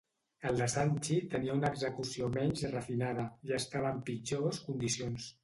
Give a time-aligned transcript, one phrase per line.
[0.51, 5.31] El de Sanchi tenia una execució menys refinada, i estava en pitjors condicions.